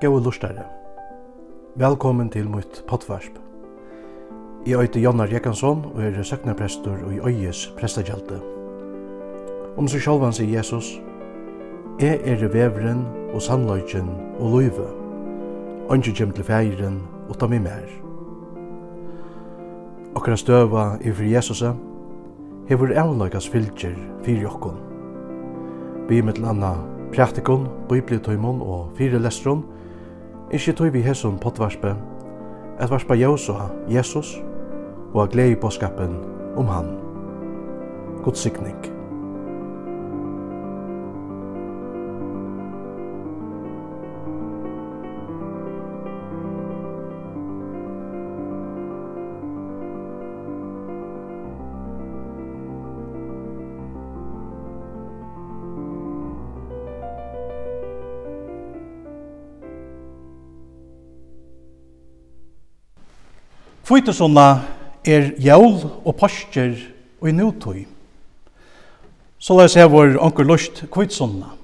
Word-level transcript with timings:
Gåe 0.00 0.20
lustare. 0.22 0.62
Velkommen 1.74 2.28
til 2.30 2.46
mitt 2.46 2.84
pottvarsp. 2.86 3.34
Jeg 4.66 4.78
heter 4.78 5.00
Jannar 5.02 5.26
Jekansson 5.26 5.80
og 5.90 6.02
er 6.02 6.22
søknaprestor 6.22 7.00
i 7.10 7.16
øyes 7.26 7.64
prestagjelte. 7.80 8.36
Om 9.74 9.88
seg 9.90 10.04
sjálvan 10.04 10.36
sier 10.36 10.52
Jesus, 10.54 11.00
Jeg 11.98 12.20
er 12.22 12.44
vevren 12.52 13.00
og 13.34 13.42
sannløyken 13.42 14.06
og 14.38 14.52
løyve. 14.52 14.86
Ønske 15.90 16.12
kjem 16.14 16.30
til 16.30 16.46
feiren 16.46 17.00
og 17.28 17.40
ta 17.40 17.48
meg 17.50 17.64
mer. 17.64 17.88
Okkara 20.14 20.36
støva 20.38 20.84
i 21.02 21.10
fri 21.10 21.32
Jesus, 21.32 21.64
hever 22.68 22.94
avløykas 22.94 23.50
fylgjer 23.50 23.98
fyrir 24.22 24.46
jokkon. 24.46 24.78
Vi 26.08 26.22
mittel 26.22 26.46
anna 26.46 26.76
praktikon, 27.10 27.66
bibliotøymon 27.88 28.62
og 28.62 28.94
fire 28.94 29.18
lestron, 29.18 29.64
Ikki 30.48 30.72
tøy 30.72 30.88
við 30.94 31.10
hesum 31.10 31.38
potvarpi. 31.38 31.94
et 32.80 32.90
varpa 32.90 33.14
Jósa, 33.14 33.70
Jesus, 33.88 34.38
og 35.14 35.22
a 35.22 35.26
glei 35.26 35.56
boskapen 35.56 36.14
um 36.56 36.66
hann. 36.66 36.94
Guds 38.22 38.40
sikning. 38.40 38.97
Kvitusonna 63.88 64.60
er 65.06 65.30
jævl 65.40 65.86
og 66.04 66.16
påskjer 66.20 66.74
og 67.22 67.28
i 67.28 67.32
nødtøy. 67.32 67.86
Så 69.38 69.56
la 69.56 69.64
oss 69.64 69.72
se 69.78 69.86
vår 69.88 70.18
anker 70.20 70.44
lust 70.44 70.82
Kvitusonna. 70.92 71.54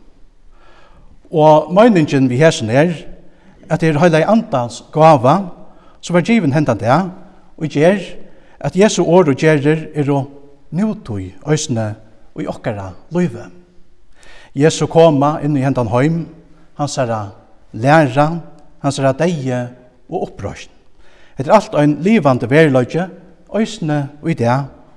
Og 1.29 1.69
meningen 1.75 2.31
vi 2.31 2.41
hesen 2.41 2.71
er 2.73 2.95
at 3.69 3.83
det 3.83 3.91
er 3.91 4.01
heila 4.01 4.23
i 4.23 4.29
andans 4.29 4.81
gava 4.95 5.37
som 6.01 6.17
er 6.17 6.25
given 6.25 6.53
hendan 6.57 6.81
det 6.81 6.97
og 7.59 7.69
gjer 7.69 8.01
at 8.61 8.77
Jesu 8.77 9.03
år 9.05 9.29
og 9.29 9.37
gjerer 9.37 9.91
er 9.93 10.09
å 10.09 10.25
nødtøy 10.73 11.35
øysene 11.45 11.91
og 12.33 12.43
i 12.43 12.49
okkara 12.49 12.95
løyve. 13.13 13.51
Jesu 14.57 14.87
koma 14.87 15.43
inn 15.45 15.59
i 15.59 15.65
hendan 15.67 15.93
heim, 15.93 16.23
hans 16.79 16.97
herra 16.97 17.35
læra, 17.73 18.31
hans 18.81 18.97
herra 18.97 19.13
deie 19.13 19.67
og 20.09 20.31
opprøst. 20.31 20.74
Det 21.39 21.49
er 21.49 21.55
alt 21.55 21.75
ein 21.75 21.97
livande 22.03 22.51
veriløyge, 22.51 23.09
òsne 23.49 24.09
og 24.23 24.31
i 24.31 24.35
det, 24.39 24.51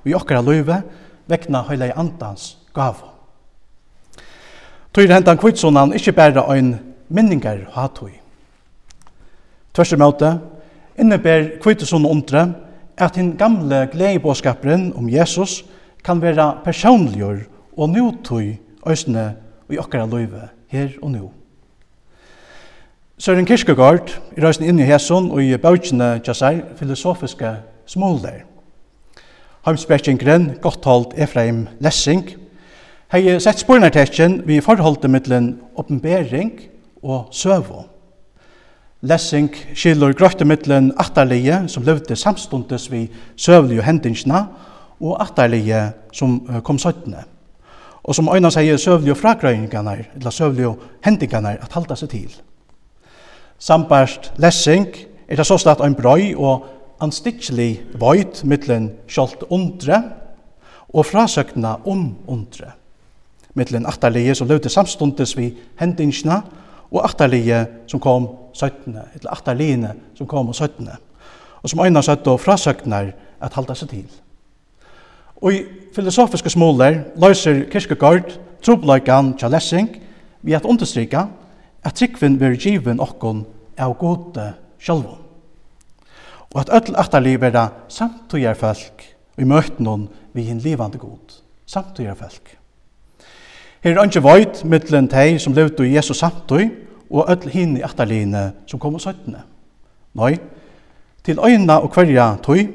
og 0.03 0.09
i 0.09 0.13
okkara 0.17 0.41
løyve, 0.41 0.81
vekna 1.27 1.63
høyla 1.67 1.89
i 1.89 1.95
andans 1.97 2.57
gav. 2.75 3.01
Tøyre 4.93 5.17
hentan 5.17 5.37
kvitsonan 5.37 5.93
ikkje 5.97 6.13
bæra 6.17 6.45
ein 6.53 6.75
minningar 7.09 7.67
hatui. 7.73 8.15
Tvørst 9.73 9.93
i 9.93 9.99
møte 10.01 10.31
inneber 10.97 11.49
kvitsonan 11.61 12.11
undre 12.11 12.45
at 12.97 13.15
den 13.15 13.35
gamle 13.37 13.85
gleibåskaperen 13.91 14.91
om 14.97 15.09
Jesus 15.09 15.63
kan 16.03 16.21
vera 16.21 16.55
personligur 16.65 17.43
og 17.77 17.89
nutui 17.93 18.55
òsne 18.81 19.27
og 19.67 19.75
i 19.75 19.81
okkara 19.81 20.05
løyve 20.09 20.47
her 20.71 20.89
og 21.01 21.11
nu. 21.11 21.29
Søren 23.17 23.47
Kirkegaard 23.49 24.11
er 24.37 24.43
røysen 24.45 24.67
inn 24.69 24.77
i 24.77 24.85
Hesson 24.85 25.31
og 25.33 25.39
i 25.41 25.55
bautjene 25.57 26.19
tjassar 26.21 26.59
filosofiske 26.77 27.49
smålder. 27.89 28.43
Heimspekkingren 29.65 30.51
Gotthold 30.61 31.15
Efraim 31.17 31.63
Lessing 31.81 32.27
hei 33.09 33.39
sett 33.41 33.63
spornartekjen 33.63 34.43
vi 34.45 34.59
forholdet 34.61 35.09
mittlen 35.09 35.47
oppenbering 35.81 36.51
og 37.01 37.31
søvo. 37.33 37.87
Lessing 39.01 39.49
skilur 39.73 40.13
grøyte 40.13 40.45
mittelen 40.45 40.91
atterlige 41.01 41.63
som 41.73 41.87
levde 41.89 42.15
samstundes 42.15 42.85
vi 42.93 43.07
søvlige 43.33 43.87
hendingsna 43.87 44.43
og 45.01 45.17
atterlige 45.25 45.87
som 46.13 46.37
kom 46.61 46.77
søttene. 46.77 47.25
Og 48.05 48.13
som 48.13 48.29
øyna 48.29 48.53
sier 48.53 48.77
søvlige 48.77 49.17
fragrøyningarna, 49.17 49.97
eller 50.15 50.29
søvlige 50.29 50.75
hendingene, 51.03 51.57
at 51.57 51.73
halda 51.73 51.97
seg 51.97 52.13
til. 52.13 52.37
Sambart 53.59 54.31
lessing 54.37 54.87
er 55.27 55.35
det 55.35 55.45
så 55.47 55.57
stått 55.57 55.81
en 55.81 55.95
brøy 55.97 56.35
og 56.37 56.67
anstikkelig 57.01 57.71
vøyt 57.97 58.43
mittlen 58.45 58.91
skjolt 59.09 59.47
undre 59.49 60.01
og 60.93 61.05
frasøkna 61.05 61.79
om 61.85 62.11
undre. 62.29 62.75
Mittlen 63.57 63.87
atterlige 63.89 64.35
som 64.37 64.47
løvde 64.47 64.69
samstundes 64.69 65.33
vi 65.37 65.49
hendingsna 65.81 66.41
og 66.91 67.01
atterlige 67.03 67.65
som 67.89 67.99
kom 67.99 68.29
17. 68.53 68.93
eller 68.93 69.31
atterligene 69.33 69.95
som 70.17 70.29
kom 70.29 70.53
17. 70.53 70.89
og 71.63 71.69
som 71.69 71.81
øyna 71.81 72.01
søtt 72.01 72.27
og 72.27 72.39
frasøknar 72.39 73.11
at 73.41 73.53
halda 73.53 73.73
seg 73.75 73.89
til. 73.89 74.05
Og 75.41 75.53
i 75.53 75.63
filosofiske 75.95 76.49
småler 76.49 77.01
løser 77.17 77.65
Kirkegaard 77.71 78.37
trobløykan 78.61 79.33
til 79.37 79.49
lessing 79.53 79.89
vi 80.41 80.53
at 80.53 80.65
understryka 80.65 81.25
at 81.83 81.95
tryggvin 81.95 82.39
ver 82.39 82.55
given 82.55 82.99
okkon 82.99 83.45
av 83.77 83.97
gode 83.99 84.53
sjálvun. 84.79 85.23
Og 86.53 86.61
at 86.61 86.71
öll 86.73 86.95
atali 86.97 87.35
verða 87.39 87.69
samtugjar 87.91 88.55
folk 88.57 89.03
i 89.37 89.45
møtnun 89.45 90.07
vi 90.33 90.47
hinn 90.47 90.61
livande 90.63 90.97
god. 90.97 91.41
Samtugjar 91.67 92.15
folk. 92.15 92.55
Her 93.83 93.93
er 93.93 94.01
ønske 94.01 94.23
void 94.23 94.63
mittlen 94.65 95.09
tei 95.11 95.37
som 95.39 95.53
levde 95.53 95.85
i 95.85 95.93
Jesus 95.95 96.23
samtug 96.23 96.71
og 97.09 97.29
öll 97.29 97.49
hinn 97.51 97.77
i 97.77 97.83
attarline 97.85 98.51
som 98.67 98.79
kom 98.79 98.97
og 98.97 99.03
søttene. 99.03 99.43
Nei, 100.17 100.37
til 101.23 101.39
øyna 101.43 101.81
og 101.83 101.93
hverja 101.93 102.33
tøy 102.43 102.71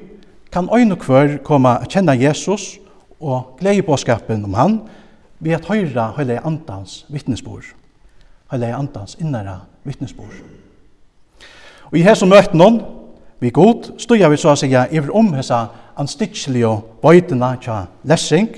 kan 0.52 0.68
øyna 0.70 0.94
og 0.94 1.04
hver 1.06 1.38
koma 1.44 1.78
a 1.80 1.88
kjenna 1.88 2.14
Jesus 2.14 2.78
og 3.20 3.56
glede 3.58 3.82
påskapen 3.82 4.44
om 4.44 4.54
han 4.54 4.80
ved 5.40 5.58
at 5.58 5.66
høyra 5.66 6.12
høyla 6.16 6.42
andans 6.44 7.06
vittnesbord 7.08 7.64
heile 8.52 8.74
andans 8.76 9.16
innara 9.20 9.58
vittnesbord. 9.84 10.34
Og 11.90 11.98
i 11.98 12.04
hesson 12.06 12.30
møtt 12.30 12.54
noen, 12.56 12.80
vi 13.42 13.50
god, 13.50 13.94
stod 13.98 14.22
vi 14.22 14.38
så 14.38 14.52
å 14.52 14.58
sige, 14.58 14.84
iver 14.94 15.10
om 15.18 15.32
hessa 15.34 15.66
anstitselige 15.98 16.70
bøytene 17.02 17.56
tja 17.60 17.82
lessing, 18.08 18.52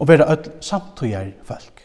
og 0.00 0.08
være 0.08 0.28
öll 0.32 0.50
samtøyer 0.64 1.32
folk. 1.44 1.82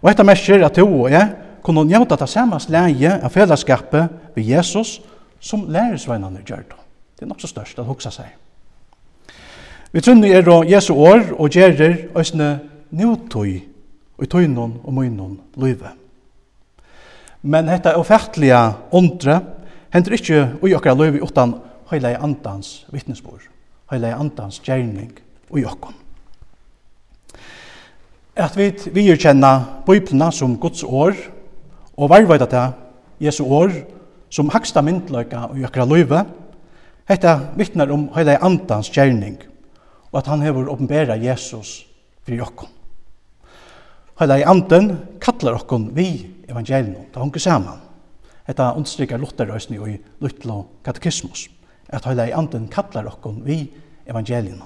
Og 0.00 0.08
dette 0.08 0.24
merker 0.24 0.64
at 0.64 0.78
to 0.78 0.86
og 0.86 1.10
jeg 1.12 1.34
kunne 1.66 1.84
njøta 1.84 2.16
det 2.16 2.28
samme 2.30 2.60
leie 2.72 3.18
av 3.18 3.34
fellesskapet 3.34 4.14
ved 4.36 4.46
Jesus 4.46 5.00
som 5.40 5.66
læresveinene 5.68 6.40
gjør 6.46 6.62
det. 6.70 6.78
Det 7.18 7.26
er 7.26 7.32
nok 7.32 7.42
så 7.42 7.50
størst 7.50 7.78
at 7.78 7.88
hoksa 7.88 8.12
seg. 8.14 8.30
Vi 9.92 10.00
tror 10.00 10.24
er 10.24 10.70
Jesu 10.70 10.94
år 10.94 11.34
og 11.38 11.50
gjerer 11.50 12.08
òsne 12.14 12.60
nøytøy 12.90 13.60
i 14.22 14.26
tøynon 14.26 14.80
og 14.84 14.94
møynon 14.94 15.38
løyve. 15.56 15.92
Men 17.42 17.68
hetta 17.70 17.94
ofertliga 17.98 18.62
ondre 18.92 19.38
hendur 19.94 20.16
ikkje 20.16 20.40
i 20.66 20.74
okkar 20.76 20.98
løyve 20.98 21.22
utan 21.22 21.54
heilai 21.92 22.16
andans 22.18 22.84
vittnesbord, 22.92 23.46
heilai 23.92 24.12
andans 24.16 24.60
gjerning 24.64 25.14
ui 25.54 25.64
okkon. 25.64 25.94
At 28.38 28.54
vi 28.54 28.70
virkjenna 28.94 29.82
bøyplina 29.86 30.30
som 30.30 30.58
Guds 30.60 30.84
år, 30.84 31.16
og 31.98 32.10
varvøyda 32.10 32.46
til 32.46 33.26
Jesu 33.26 33.42
år, 33.44 33.72
som 34.30 34.50
haksta 34.52 34.82
myndløyka 34.84 35.48
ui 35.54 35.64
okkar 35.66 35.88
løyve, 35.88 36.22
hetta 37.08 37.38
vittnar 37.56 37.90
om 37.90 38.08
heilai 38.14 38.36
andans 38.44 38.90
gjerning, 38.94 39.38
og 40.12 40.20
at 40.20 40.30
han 40.30 40.44
hefur 40.44 40.70
åpenbæra 40.74 41.16
Jesus 41.18 41.80
fri 42.26 42.38
okkon. 42.40 42.77
Hela 44.18 44.38
i 44.38 44.42
anden 44.42 44.96
kallar 45.22 45.60
okkon 45.60 45.92
vi 45.94 46.26
evangelion, 46.48 47.06
det 47.14 47.20
hongur 47.20 47.38
saman. 47.38 47.78
Etta 48.48 48.72
understrykar 48.74 49.18
Lutherrøysni 49.18 49.76
i 49.76 49.98
Lutlo 50.20 50.64
katekismus, 50.84 51.48
at 51.88 52.04
hela 52.04 52.26
i 52.26 52.34
anden 52.34 52.66
kallar 52.68 53.06
okkon 53.06 53.42
vi 53.46 53.70
evangelion. 54.06 54.62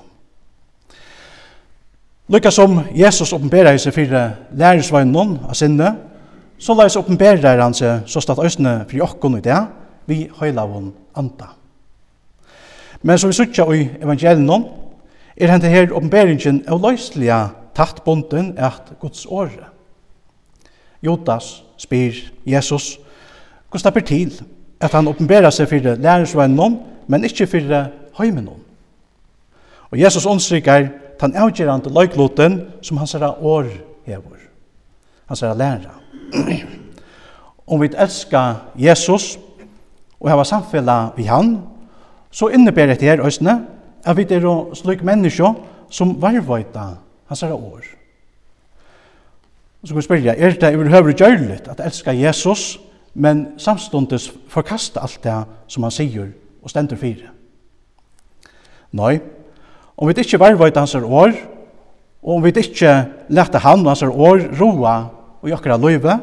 Lykka 2.29 2.51
som 2.51 2.81
Jesus 2.97 3.33
oppenberar 3.33 3.77
seg 3.77 3.93
fyrir 3.93 4.31
lærersvagnon 4.57 5.37
av 5.45 5.57
sinne, 5.59 5.91
så 6.59 6.73
leis 6.79 6.97
oppenberar 6.97 7.61
han 7.61 7.75
seg 7.77 8.07
så 8.09 8.23
statt 8.25 8.41
òsne 8.41 8.87
fyrir 8.89 9.05
okkon 9.05 9.37
i 9.37 9.45
det, 9.45 9.59
vi 10.07 10.31
von 10.39 10.95
anda. 11.15 11.53
Men 13.03 13.19
som 13.19 13.29
vi 13.29 13.35
sutja 13.35 13.67
i 13.75 13.91
evangelion, 14.01 14.65
er 15.37 15.51
hent 15.51 15.65
her 15.65 15.93
oppenberingen 15.93 16.65
av 16.69 16.81
løysliga 16.81 17.51
tatt 17.75 18.05
bonden 18.05 18.55
at 18.59 18.93
Guds 19.01 19.27
åre. 19.27 19.69
Jotas 21.03 21.65
spyr 21.77 22.15
Jesus, 22.47 22.99
hvordan 23.71 23.85
det 23.85 23.95
blir 23.95 24.07
til 24.07 24.43
at 24.83 24.93
han 24.93 25.09
oppenberer 25.09 25.51
seg 25.51 25.69
for 25.71 25.97
lærersvennen, 26.03 26.79
men 27.07 27.25
ikke 27.25 27.47
for 27.47 27.89
heimen. 28.19 28.49
Og 29.91 30.01
Jesus 30.01 30.27
understryker 30.27 30.89
den 31.21 31.37
avgjørende 31.37 31.93
løykloten 31.95 32.61
som 32.83 32.97
han 32.97 33.07
ser 33.07 33.45
år 33.45 33.67
hever. 34.07 34.39
Han 35.27 35.37
ser 35.37 35.55
lærer. 35.55 36.01
Om 37.67 37.81
vi 37.81 37.91
elskar 37.99 38.57
Jesus 38.77 39.39
og 40.21 40.31
har 40.31 40.45
samfunnet 40.45 41.13
vi 41.17 41.23
han, 41.23 41.59
så 42.31 42.49
innebærer 42.49 42.95
det 42.95 43.09
her 43.09 43.27
østene 43.27 43.67
at 44.05 44.17
vi 44.17 44.23
er 44.23 44.75
slik 44.75 45.05
mennesker 45.05 45.55
som 45.91 46.17
varvøyta 46.23 46.97
hans 47.33 47.43
er 47.43 47.53
år. 47.57 47.85
Og 49.83 49.89
så 49.89 49.95
kan 49.95 49.99
vi 49.99 50.07
spørre, 50.07 50.37
er 50.37 50.51
det 50.55 50.75
over 50.77 50.89
høyre 50.89 51.13
gjørligt 51.13 51.69
at 51.69 51.81
elska 51.83 52.13
Jesus, 52.15 52.81
men 53.15 53.59
samstundes 53.59 54.31
forkasta 54.49 55.03
alt 55.03 55.19
det 55.25 55.39
som 55.69 55.83
han 55.83 55.95
sier 55.95 56.29
og 56.63 56.71
stender 56.71 56.97
fire? 56.97 57.33
Nei, 58.93 59.17
om 59.97 60.09
vi 60.09 60.15
ikke 60.21 60.41
varvøyde 60.41 60.79
hans 60.79 60.95
er 60.95 61.05
år, 61.05 61.35
og 62.23 62.37
om 62.37 62.45
vi 62.45 62.53
ikke 62.55 62.95
lette 63.33 63.59
han 63.59 63.83
og 63.83 63.91
hans 63.91 64.05
er 64.05 64.13
år 64.13 64.47
roa 64.61 64.95
og 65.43 65.51
jokkara 65.51 65.81
løyve, 65.81 66.19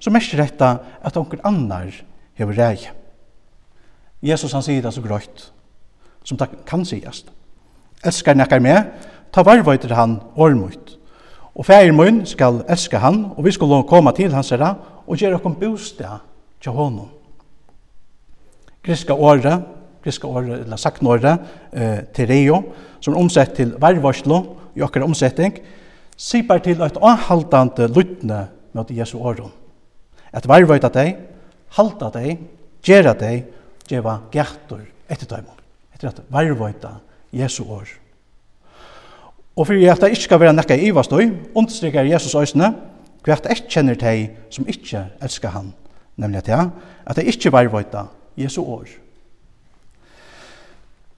så 0.00 0.10
mest 0.10 0.34
retta 0.36 0.76
at 1.04 1.16
onker 1.16 1.44
annar 1.46 1.92
hever 2.34 2.58
rei. 2.58 2.88
Jesus 4.24 4.52
han 4.52 4.64
sier 4.64 4.82
det 4.82 4.92
så 4.94 5.02
grøyt, 5.04 5.50
som 6.24 6.40
det 6.40 6.48
kan 6.66 6.84
sigast. 6.84 7.30
Elskar 8.04 8.34
nekkar 8.36 8.60
meg, 8.64 8.90
ta 9.34 9.42
varvøyter 9.42 9.94
han 9.98 10.20
årmøyt. 10.38 10.94
Og 11.54 11.66
fægir 11.66 11.94
mun 11.94 12.22
skal 12.26 12.62
elska 12.70 13.00
han, 13.02 13.24
og 13.36 13.44
vi 13.46 13.52
skal 13.54 13.82
koma 13.88 14.12
til 14.14 14.34
hans 14.34 14.50
herra, 14.54 14.74
og 15.06 15.18
gjere 15.18 15.38
okkom 15.38 15.56
bostad 15.58 16.22
til 16.62 16.74
honom. 16.74 17.10
Griska 18.84 19.14
åre, 19.14 19.62
griska 20.04 20.28
åre, 20.28 20.60
eller 20.60 20.76
saknåret, 20.76 21.40
eh, 21.72 22.04
tereo, 22.14 22.62
som 23.00 23.14
er 23.14 23.18
omsett 23.18 23.54
til 23.54 23.74
varvøyslo, 23.80 24.56
i 24.76 24.82
okkar 24.82 25.02
omsetting, 25.06 25.58
sipar 26.16 26.58
til 26.58 26.82
eit 26.82 26.98
anhaldande 27.02 27.88
lytne 27.88 28.48
mot 28.74 28.90
Jesu 28.90 29.18
åren. 29.18 29.52
At 30.32 30.48
varvøyta 30.48 30.88
deg, 30.88 31.16
halda 31.76 32.10
deg, 32.10 32.38
gjera 32.82 33.14
deg, 33.14 33.44
gjeva 33.88 34.20
gættur 34.32 34.82
etter 35.08 35.26
døymon. 35.26 35.60
Etter 35.94 36.08
at 36.08 36.22
varvøyta 36.30 36.96
Jesu 37.32 37.64
åren. 37.64 38.03
Og 39.56 39.66
fyrir 39.66 39.92
at 39.92 40.00
det 40.02 40.10
ikke 40.14 40.26
skal 40.26 40.40
være 40.40 40.52
nekka 40.56 40.74
i 40.74 40.88
ivastøy, 40.90 41.30
understrykker 41.54 42.10
Jesus 42.10 42.34
øysene, 42.34 42.74
hvert 43.24 43.46
ett 43.50 43.68
kjenner 43.70 43.96
teg 43.98 44.34
som 44.52 44.66
ikke 44.68 45.06
elsker 45.22 45.54
han, 45.54 45.72
nemlig 46.16 46.42
at 46.42 46.50
det, 46.50 46.60
at 47.06 47.16
det 47.16 47.28
ikke 47.30 47.52
varvøyta 47.52 48.08
Jesu 48.36 48.62
år. 48.62 48.88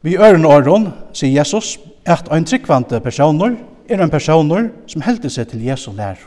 Vi 0.02 0.16
øren 0.16 0.44
åren, 0.44 0.92
sier 1.12 1.40
Jesus, 1.40 1.78
at 2.06 2.28
ein 2.30 2.44
tryggvante 2.44 3.00
personer 3.00 3.56
er 3.88 4.02
en 4.02 4.10
personer 4.10 4.68
som 4.86 5.02
helder 5.02 5.32
seg 5.32 5.48
til 5.50 5.64
Jesu 5.66 5.90
lær. 5.96 6.20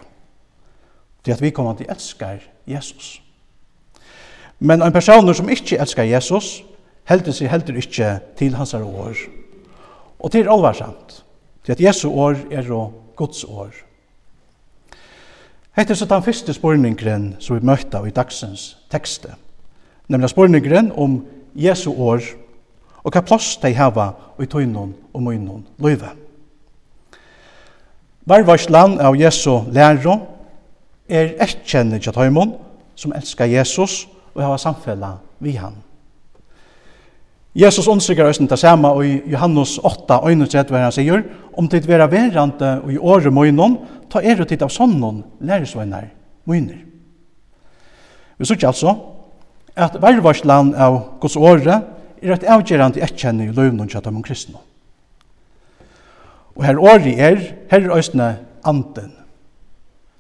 Til 1.24 1.32
at 1.32 1.42
vi 1.42 1.54
kommer 1.56 1.78
til 1.78 1.88
elskar 1.90 2.42
Jesus. 2.68 3.22
Men 4.60 4.82
ein 4.82 4.94
personer 4.94 5.34
som 5.34 5.50
ikke 5.50 5.78
elskar 5.80 6.04
Jesus, 6.04 6.64
helder 7.08 7.32
seg 7.32 7.52
heldur 7.52 7.80
ikke 7.80 8.18
til 8.38 8.56
hans 8.56 8.74
år. 8.74 9.16
Og 10.20 10.32
til 10.32 10.50
alvarsamt. 10.50 11.24
Det 11.70 11.76
at 11.76 11.82
Jesu 11.82 12.10
år 12.10 12.36
er 12.52 12.72
og 12.74 12.94
Guds 13.16 13.44
år. 13.44 13.70
Hette 15.78 15.94
er 15.94 15.96
så 15.96 16.06
den 16.06 16.24
første 16.24 16.54
spørningren 16.54 17.36
som 17.40 17.60
vi 17.60 17.66
møtta 17.66 18.02
i 18.08 18.10
dagsens 18.10 18.78
tekste. 18.90 19.36
Nemlig 20.08 20.30
spørningren 20.30 20.92
om 20.98 21.26
Jesu 21.56 21.92
år 21.94 22.26
og 23.04 23.14
hva 23.14 23.22
plass 23.22 23.60
de 23.62 23.70
hava 23.78 24.08
i 24.42 24.48
tøynun 24.50 24.96
og 25.14 25.22
møynun 25.24 25.68
løyve. 25.78 26.10
land 28.70 28.98
av 29.00 29.16
Jesu 29.16 29.60
lærer 29.70 30.26
er 31.10 31.36
etkjenne 31.38 32.00
til 32.00 32.14
tøymon 32.14 32.56
som 32.96 33.14
elskar 33.14 33.46
Jesus 33.46 34.08
og 34.34 34.42
hava 34.42 34.58
samfella 34.58 35.20
vi 35.40 35.52
han. 35.52 35.78
Jesus 37.60 37.88
understryker 37.92 38.30
oss 38.30 38.40
det 38.40 38.60
samme 38.60 38.92
i 39.04 39.18
Johannes 39.28 39.78
8, 39.84 40.22
31, 40.24 40.70
hva 40.72 40.86
han 40.86 40.94
sier, 40.96 41.26
om 41.60 41.68
det 41.68 41.84
vera 41.90 42.08
verande 42.08 42.78
og 42.86 42.94
i 42.94 43.00
året 43.00 43.34
møgnon, 43.36 43.76
ta 44.10 44.22
er 44.24 44.40
tid 44.48 44.64
av 44.64 44.72
sånnen 44.72 45.24
læresvenner 45.44 46.08
møgner. 46.48 46.86
Vi 48.40 48.48
sier 48.48 48.70
altså 48.70 48.96
at 49.76 50.00
vervarsland 50.00 50.72
av 50.80 51.20
Guds 51.20 51.36
åre 51.36 51.82
er 52.22 52.34
et 52.36 52.48
avgjerande 52.48 53.04
etkjenne 53.04 53.50
i 53.50 53.54
løvnån 53.56 53.92
kjatt 53.92 54.08
av 54.08 54.24
kristne. 54.24 54.60
Og 56.56 56.66
her 56.68 56.80
året 56.80 57.12
er, 57.20 57.44
her 57.72 57.86
er 57.86 57.96
østene 57.96 58.34
anden. 58.68 59.14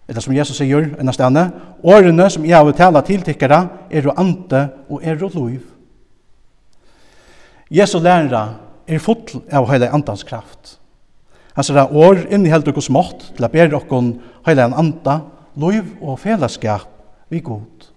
Eller 0.09 0.23
som 0.23 0.35
Jesus 0.35 0.59
sier, 0.59 0.91
enn 0.99 1.11
stedene, 1.13 1.49
årene 1.83 2.27
som 2.31 2.45
jeg 2.47 2.57
har 2.57 2.75
tala 2.75 3.03
til 3.05 3.23
tikkere 3.23 3.65
er 3.91 4.07
jo 4.07 4.15
ante 4.17 4.67
og 4.89 5.03
er 5.03 5.19
jo 5.19 5.31
løv. 5.35 5.78
Jesu 7.69 7.99
lærere 8.01 8.55
er 8.89 9.01
full 9.01 9.43
av 9.53 9.67
hele 9.69 9.91
andans 9.93 10.23
kraft. 10.25 10.79
Han 11.53 11.65
sier 11.65 11.81
at 11.83 11.93
år 11.93 12.23
innehelder 12.33 12.77
oss 12.77 12.87
smått 12.89 13.27
til 13.35 13.45
å 13.45 13.51
bære 13.53 13.77
oss 13.77 14.13
hele 14.47 14.65
en 14.65 14.73
anda, 14.73 15.19
lov 15.59 15.85
og 16.01 16.19
fellesskap 16.21 16.87
vi 17.29 17.41
god. 17.45 17.89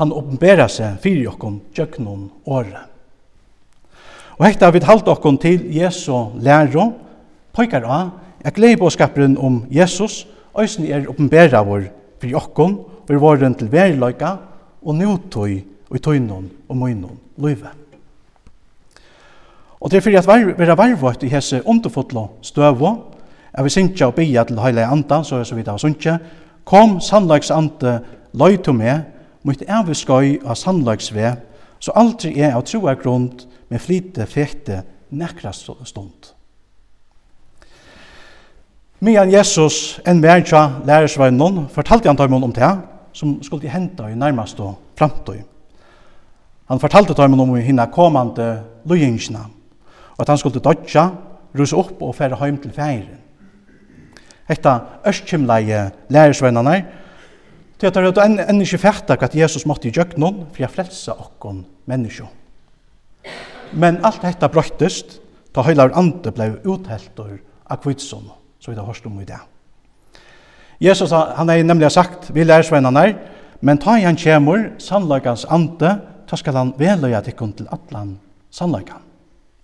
Han 0.00 0.14
oppenberer 0.14 0.70
seg 0.72 0.98
fyrir 1.04 1.30
oss 1.30 1.60
gjøknon 1.76 2.30
året. 2.46 2.88
Og 4.38 4.46
hekta 4.48 4.72
vi 4.72 4.80
halda 4.82 5.12
okkon 5.12 5.38
til 5.38 5.68
Jesu 5.70 6.34
lærere, 6.42 6.90
pojkar 7.54 7.84
av 7.86 8.10
at 8.42 8.56
gleibåskaperen 8.56 9.36
om 9.38 9.60
Jesus 9.70 10.24
òsni 10.58 10.90
er 10.90 11.06
oppenberer 11.06 11.62
vår 11.68 11.86
fyrir 12.18 12.40
okkon 12.40 12.80
og 13.04 13.12
er 13.12 13.22
våren 13.22 13.54
til 13.54 13.70
veriløyka 13.70 14.32
og 14.82 14.98
nøytøy 14.98 15.62
og 15.92 15.96
i 16.00 16.02
tøynon 16.02 16.50
og 16.66 16.76
møynon 16.80 17.20
løyve. 17.36 17.81
Og 19.82 19.90
det 19.90 19.96
er 19.96 20.00
fyrir 20.04 20.20
at 20.20 20.58
vera 20.58 20.76
varvått 20.78 21.24
i 21.26 21.28
hese 21.32 21.58
underfotlo 21.66 22.28
støvo, 22.42 22.92
er 23.52 23.64
vi 23.66 23.70
synkja 23.74 24.06
og 24.06 24.14
bia 24.14 24.44
til 24.46 24.60
heile 24.62 24.86
anda, 24.86 25.24
så 25.26 25.40
er 25.40 25.44
så 25.44 25.56
vidt 25.58 25.68
av 25.68 25.80
synkja, 25.82 26.18
kom 26.64 27.00
sannlags 27.02 27.50
ante 27.50 27.96
løy 28.38 28.60
to 28.62 28.72
me, 28.72 29.00
mot 29.42 29.64
evig 29.66 29.96
skøy 29.98 30.36
av 30.46 30.54
sannlags 30.56 31.10
ve, 31.14 31.32
så 31.82 31.94
aldri 31.98 32.36
er 32.38 32.54
av 32.54 32.62
troa 32.62 32.94
grunn 32.94 33.32
med 33.72 33.82
flite 33.82 34.26
fekte 34.30 34.84
nekra 35.10 35.50
stund. 35.52 36.30
Mian 39.02 39.32
Jesus 39.32 39.98
en 40.06 40.22
verja 40.22 40.60
lærersvegnon 40.86 41.66
fortalte 41.74 42.06
han 42.06 42.16
tøymon 42.16 42.46
om 42.46 42.52
det 42.54 42.70
som 43.18 43.34
skulle 43.42 43.68
henta 43.68 44.06
i 44.06 44.14
nærmast 44.14 44.60
og 44.62 44.76
framtøy. 44.94 45.42
Han 46.70 46.80
fortalte 46.80 47.18
tøymon 47.18 47.42
om 47.42 47.56
hinna 47.58 47.88
komande 47.90 48.62
løyingsnamn 48.86 49.58
og 50.22 50.28
at 50.28 50.30
han 50.36 50.38
skulle 50.38 50.62
dodja, 50.62 51.08
ruse 51.58 51.74
opp 51.74 51.98
og 51.98 52.14
fære 52.14 52.38
heim 52.38 52.60
til 52.62 52.70
færen. 52.70 53.18
Hetta 54.46 54.76
ørskimleie 55.06 55.88
lærersvennerne, 56.14 56.76
til 57.78 57.90
at 57.90 57.98
det 57.98 58.06
er 58.06 58.22
enn 58.22 58.38
en 58.38 58.62
ikke 58.62 58.78
fætta 58.78 59.16
at 59.18 59.34
Jesus 59.34 59.66
måtte 59.66 59.88
i 59.88 59.92
noen 60.16 60.46
for 60.54 60.62
å 60.62 60.70
frelse 60.70 61.10
okkon 61.10 61.64
menneskje. 61.90 62.28
Men 63.72 63.98
alt 64.06 64.22
hetta 64.22 64.46
brøttest, 64.46 65.18
ta 65.52 65.66
høylar 65.66 65.90
ande 65.98 66.30
blei 66.30 66.52
utheltor 66.62 67.40
av 67.66 67.82
kvitsom, 67.82 68.30
så 68.60 68.70
vi 68.70 68.78
da 68.78 68.86
hørst 68.86 69.06
om 69.06 69.20
i 69.20 69.26
det. 69.26 69.42
Jesus, 70.78 71.10
han 71.10 71.48
har 71.48 71.62
nemlig 71.66 71.90
sagt, 71.90 72.30
vi 72.30 72.44
lærersvennerne, 72.46 73.18
men 73.60 73.78
ta 73.78 73.98
i 73.98 74.06
han 74.06 74.16
kjemur, 74.16 74.70
sannløkans 74.78 75.48
ande, 75.50 75.96
ta 76.28 76.38
skal 76.38 76.54
han 76.54 76.76
veløya 76.78 77.26
tikkun 77.26 77.56
til 77.58 77.66
atlan 77.74 78.20
sannløkans 78.50 79.11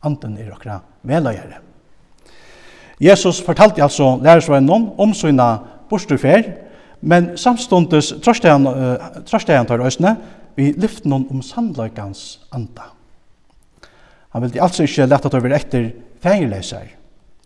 anden 0.04 0.36
er 0.38 0.52
okra 0.54 0.80
veløyere. 1.02 1.62
Jesus 3.00 3.40
fortalte 3.42 3.82
altså 3.82 4.16
lærersvennen 4.22 4.90
om 4.98 5.14
sina 5.14 5.56
bortstufer, 5.90 6.42
men 7.00 7.36
samståndes 7.38 8.12
trøste 8.24 8.50
han, 8.50 9.66
tar 9.66 9.86
øsne, 9.86 10.16
vi 10.58 10.72
lyfte 10.74 11.08
noen 11.08 11.28
om 11.30 11.42
sandløykans 11.42 12.40
anda. 12.50 12.90
Han 14.34 14.42
ville 14.42 14.62
altså 14.62 14.82
ikke 14.82 15.06
lette 15.06 15.30
over 15.30 15.54
etter 15.54 15.92
feirleser. 16.22 16.88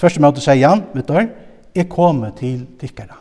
Tvørst 0.00 0.18
om 0.18 0.30
å 0.30 0.32
sier 0.40 0.68
han, 0.68 0.86
vet 0.96 1.10
du, 1.10 1.28
jeg 1.76 1.88
kommer 1.92 2.32
til 2.36 2.64
tikkere. 2.80 3.18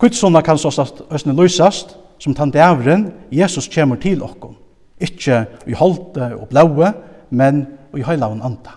Kudsona 0.00 0.42
kan 0.44 0.58
så 0.60 0.72
øsne 1.12 1.36
løsast, 1.36 1.94
som 2.18 2.34
tante 2.34 2.60
avren, 2.64 3.10
Jesus 3.32 3.68
kommer 3.68 4.00
til 4.00 4.22
okkom. 4.24 4.56
Ikke 5.00 5.44
i 5.68 5.76
holde 5.76 6.30
og 6.36 6.48
blaue, 6.48 6.92
men 7.30 7.64
i 7.96 8.04
heilavn 8.04 8.42
anta. 8.44 8.76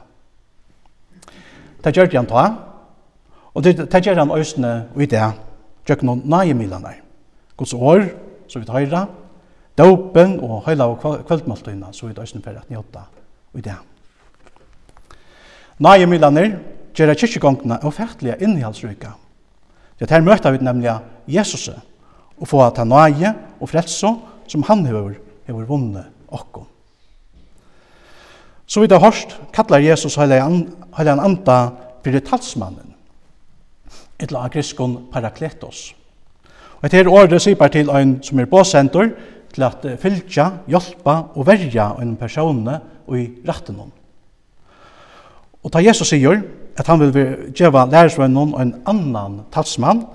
Det 1.84 1.94
gjør 1.96 2.12
han 2.16 2.28
ta, 2.28 2.46
og 3.54 3.64
det, 3.64 4.06
gjør 4.06 4.20
han 4.20 4.34
øsene 4.36 4.74
og 4.96 5.04
i 5.04 5.10
det, 5.10 5.24
gjør 5.88 6.04
noen 6.08 6.24
nøye 6.30 6.56
milaner. 6.58 7.00
Guds 7.58 7.74
år, 7.74 8.06
så 8.48 8.60
vidt 8.60 8.72
høyre, 8.72 9.06
dopen 9.78 10.40
og 10.44 10.64
heilav 10.68 10.98
kveldmåltøyene, 11.00 11.94
så 11.94 12.08
vidt 12.08 12.20
øsene 12.20 12.44
for 12.44 12.60
at 12.60 12.70
njøtta 12.72 13.06
i 13.56 13.64
det. 13.64 13.78
Nye 15.80 16.08
milaner 16.12 16.58
gjør 16.96 17.16
kyrkjegongene 17.16 17.80
og 17.84 17.96
fætlige 17.96 18.38
innholdsryka. 18.44 19.14
Det 20.00 20.10
her 20.12 20.24
møter 20.24 20.52
vi 20.52 20.64
nemlig 20.64 20.92
Jesus 21.28 21.70
og 21.70 22.48
få 22.48 22.62
at 22.66 22.80
han 22.80 22.92
nøye 22.92 23.34
og 23.60 23.70
frelse 23.70 24.12
som 24.48 24.64
han 24.68 24.86
har 24.88 25.16
hever 25.48 25.66
vunnet 25.68 26.08
okkom. 26.28 26.68
Så 28.70 28.84
vidt 28.84 28.94
jeg 28.94 29.02
hørst, 29.02 29.34
kallar 29.54 29.82
Jesus 29.82 30.16
heilige 30.20 31.16
anda 31.16 31.58
fyrir 32.06 32.22
talsmannen, 32.22 32.94
etla 34.22 34.46
griskon 34.54 35.08
parakletos. 35.14 35.96
Og 36.80 36.86
etter 36.86 37.10
året 37.10 37.42
sipar 37.42 37.74
til 37.74 37.90
ein 37.90 38.20
som 38.24 38.40
er 38.40 38.50
båsendur, 38.52 39.10
til 39.50 39.66
at 39.66 39.88
fylgja, 40.00 40.46
hjelpa 40.70 41.16
og 41.34 41.48
verja 41.48 41.96
en 42.02 42.14
persone 42.20 42.78
og 43.08 43.18
i 43.18 43.26
ratten 43.48 43.82
hon. 43.82 43.92
Og 45.64 45.74
ta 45.74 45.82
Jesus 45.82 46.14
sier 46.14 46.38
at 46.78 46.88
han 46.88 47.02
vil 47.02 47.52
geva 47.58 47.88
lærersvennen 47.90 48.54
og 48.54 48.62
en 48.62 48.76
annan 48.86 49.42
talsmann, 49.52 50.06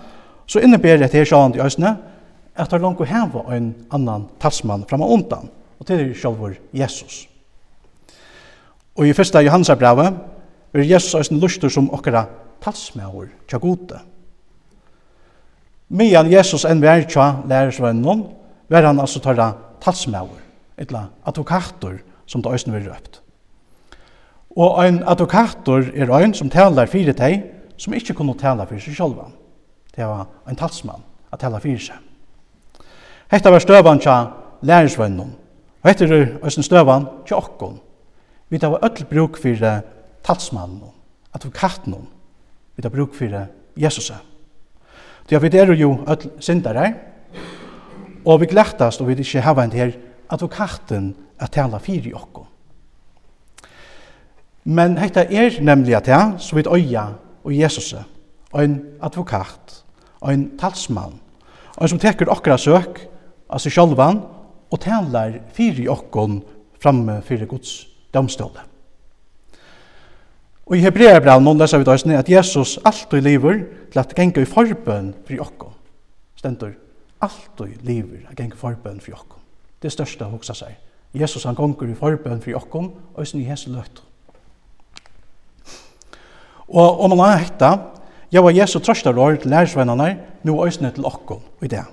så 0.47 0.63
innebærer 0.63 1.03
det 1.03 1.13
her 1.19 1.27
sjåan 1.27 1.53
til 1.53 1.67
øsne 1.67 1.97
at 2.55 2.71
han 2.71 2.87
langt 2.87 3.03
å 3.03 3.11
heva 3.11 3.49
en 3.57 3.73
annan 3.91 4.31
talsmann 4.39 4.87
fram 4.87 5.03
og 5.03 5.19
undan, 5.19 5.51
og 5.81 5.87
til 5.91 6.13
sjålvor 6.15 6.55
Jesus. 6.71 7.03
Jesus. 7.03 7.34
Og 8.95 9.09
i 9.09 9.13
fyrsta 9.13 9.43
Johannesabrevet 9.43 10.15
er 10.75 10.87
Jesus 10.87 11.15
eisen 11.19 11.41
lustur 11.43 11.71
som 11.71 11.91
okkara 11.95 12.27
talsmæver 12.63 13.33
tja 13.49 13.59
gode. 13.59 13.99
Mian 15.89 16.31
Jesus 16.31 16.65
enn 16.65 16.83
vær 16.83 17.05
tja 17.11 17.43
lærersvennon, 17.49 18.25
vær 18.71 18.87
han 18.87 19.01
altså 19.01 19.21
tarra 19.21 19.53
talsmæver, 19.83 20.41
etla 20.79 21.09
advokator 21.27 21.99
som 22.27 22.43
det 22.43 22.53
eisen 22.55 22.75
vil 22.75 22.89
røpt. 22.89 23.21
Og 24.57 24.79
ein 24.85 25.03
advokator 25.03 25.91
er 25.95 26.13
ein 26.15 26.35
som 26.35 26.51
talar 26.51 26.87
fire 26.87 27.13
teg, 27.13 27.43
som 27.77 27.95
ikkje 27.95 28.15
kunne 28.15 28.37
tala 28.39 28.67
fyrir 28.67 28.83
seg 28.85 28.95
sjálvan. 28.95 29.35
Det 29.95 30.07
var 30.07 30.29
ein 30.47 30.57
talsmann 30.57 31.03
at 31.33 31.43
tala 31.43 31.59
fyrir 31.59 31.83
seg. 31.83 31.99
Hetta 33.31 33.51
var 33.51 33.63
støvan 33.63 33.99
tja 33.99 34.21
lærersvennon, 34.63 35.35
og 35.83 35.91
hetta 35.91 36.07
er 36.07 36.39
eisen 36.47 36.63
støvan 36.63 37.09
tja 37.27 37.37
okkon, 37.41 37.81
Vi 38.49 38.59
tar 38.59 38.79
öll 38.83 39.05
bruk 39.11 39.37
fyrir 39.37 39.83
talsmannen, 40.23 40.93
at 41.33 41.45
vi 41.45 42.83
tar 42.83 42.91
bruk 42.91 43.15
fyrir 43.15 43.47
Jesus. 43.77 44.13
Då 45.29 45.39
vi 45.39 45.59
er 45.59 45.73
jo 45.75 46.05
öll 46.07 46.31
syndare, 46.41 46.95
og 48.25 48.41
vi 48.41 48.47
glættast 48.47 49.01
og 49.01 49.09
vi 49.09 49.15
ikke 49.19 49.41
hava 49.41 49.65
en 49.65 49.73
her 49.73 49.93
advokaten 50.31 51.15
at 51.41 51.53
tala 51.53 51.79
fyrir 51.79 52.15
okko. 52.15 52.47
Men 54.65 54.99
hetta 54.99 55.25
er 55.25 55.61
nemlig 55.61 55.97
at 55.97 56.09
ja, 56.09 56.33
så 56.39 56.57
vidt 56.57 56.67
øya 56.67 57.07
og 57.45 57.53
Jesus, 57.53 57.95
og 58.53 58.65
en 58.65 58.83
advokat, 59.03 59.85
og 60.21 60.33
en 60.33 60.59
talsmann, 60.59 61.21
og 61.77 61.83
en 61.83 61.89
som 61.89 61.99
teker 61.99 62.31
okra 62.33 62.57
søk, 62.59 63.01
altså 63.51 63.71
sjálvan, 63.71 64.23
og 64.71 64.81
talar 64.81 65.41
fyrir 65.53 65.91
okkon 65.91 66.43
framme 66.81 67.21
fyrir 67.23 67.47
Guds 67.47 67.94
domstolen. 68.15 68.71
Og 70.65 70.79
i 70.79 70.81
Hebreerbrev 70.81 71.43
nå 71.45 71.53
leser 71.59 71.83
vi 71.83 71.85
da 71.85 71.97
at 72.19 72.31
Jesus 72.31 72.79
alltid 72.85 73.21
lever 73.21 73.65
til 73.93 74.01
at 74.01 74.15
genga 74.17 74.41
i 74.41 74.49
forbøn 74.49 75.13
for 75.27 75.45
okkom. 75.45 75.75
Stendur, 76.41 76.73
alltid 77.21 77.85
lever 77.85 78.25
at 78.31 78.37
genga 78.37 78.57
i 78.57 78.63
forbøn 78.63 79.01
for 79.01 79.19
okkom. 79.19 79.43
Det 79.83 79.91
er 79.91 79.97
største 79.99 80.25
hoksa 80.25 80.57
seg. 80.57 80.79
Jesus 81.15 81.45
han 81.45 81.55
gonger 81.55 81.91
i 81.93 81.99
forbøn 81.99 82.41
for 82.43 82.57
okkom, 82.57 82.91
og 83.15 83.35
i 83.35 83.45
hese 83.45 83.71
løtt. 83.71 84.01
Og 86.69 87.05
om 87.05 87.13
man 87.13 87.29
har 87.29 87.43
hekta, 87.45 87.71
jeg 88.33 88.43
var 88.43 88.57
Jesus 88.57 88.83
trøsta 88.83 89.13
rår 89.13 89.37
til 89.43 89.53
lærersvennerne, 89.53 90.09
nå 90.43 90.57
øysene 90.65 90.91
til 90.91 91.05
okkom 91.07 91.45
i 91.63 91.69
det. 91.69 91.85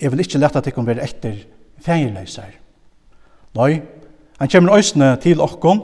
Jeg 0.00 0.12
vil 0.12 0.22
ikke 0.22 0.38
lette 0.38 0.58
at 0.58 0.66
jeg 0.66 0.74
kan 0.74 0.86
være 0.86 1.02
etter 1.04 1.42
feierløyser. 1.84 2.54
Nei, 3.58 3.82
Han 4.38 4.48
kemur 4.48 4.76
òsne 4.78 5.16
til 5.22 5.40
okkon 5.40 5.80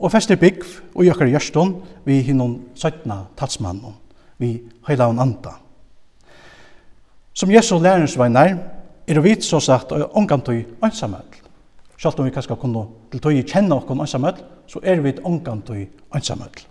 og 0.00 0.12
fester 0.12 0.36
bygg 0.40 0.64
og 0.94 1.04
i 1.04 1.10
gjørston 1.10 1.74
vi 2.04 2.20
hinnom 2.24 2.60
søytna 2.74 3.26
tatsmannen 3.36 3.94
vi 4.38 4.62
heilaun 4.88 5.18
anda. 5.18 5.58
Som 7.34 7.50
Jesu 7.50 7.78
lærensveinar 7.78 8.56
er 9.08 9.20
vi 9.20 9.40
så 9.40 9.60
sagt 9.60 9.92
ångantøy 9.92 10.64
ønsamøll. 10.84 11.28
Sjalt 11.98 12.18
om 12.18 12.24
vi 12.24 12.30
kanskje 12.30 12.56
kunne 12.56 12.86
til 13.12 13.20
tøy 13.20 13.42
kjenne 13.44 13.76
okkon 13.76 14.00
ønsamøll, 14.00 14.38
så 14.66 14.80
er 14.82 15.00
vi 15.00 15.12
ångantøy 15.24 15.86
ønsamøll. 16.16 16.64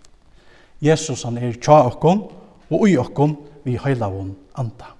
Jesus 0.82 1.24
han 1.24 1.38
er 1.38 1.54
tja 1.62 1.84
okkon 1.86 2.24
og 2.70 2.82
ui 2.82 2.98
okkon 2.98 3.38
vi 3.64 3.78
heilaun 3.84 4.36
anda. 4.58 4.96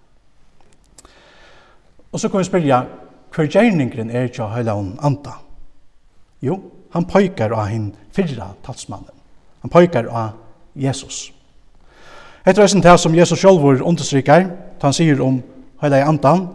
Og 2.12 2.20
så 2.20 2.30
kan 2.30 2.40
vi 2.40 2.44
spyrja 2.44 2.84
hver 3.36 3.48
gjerningren 3.48 4.12
er 4.12 4.28
tja 4.28 4.48
heilaun 4.54 4.98
anda. 5.02 5.40
Jo, 6.42 6.60
han 6.94 7.06
pojkar 7.06 7.54
av 7.54 7.68
hinn 7.70 7.92
fyrra 8.16 8.54
talsmannen. 8.66 9.14
Han 9.62 9.72
pojkar 9.74 10.08
av 10.08 10.38
Jesus. 10.74 11.30
Etter 12.48 12.64
er 12.64 12.82
det 12.82 12.96
som 13.00 13.16
Jesus 13.16 13.42
sjálfur 13.42 13.84
understrykar, 13.84 14.48
han 14.82 14.96
sier 14.96 15.20
om 15.22 15.42
høyla 15.82 16.00
i 16.00 16.08
andan, 16.08 16.48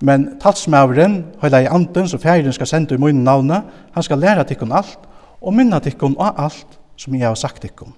men 0.00 0.38
talsmaveren, 0.40 1.20
høyla 1.42 1.62
i 1.62 1.68
andan, 1.70 2.08
som 2.08 2.20
færen 2.22 2.54
skal 2.54 2.70
sende 2.70 2.96
i 2.96 3.00
munnen 3.00 3.24
navne, 3.26 3.62
han 3.94 4.02
skal 4.02 4.18
læra 4.22 4.46
tikkun 4.48 4.72
alt, 4.72 4.98
og 5.40 5.54
minna 5.54 5.80
tikkun 5.84 6.16
av 6.18 6.40
alt 6.46 6.78
som 6.98 7.14
jeg 7.14 7.28
har 7.28 7.36
sagt 7.38 7.62
tikkun. 7.62 7.92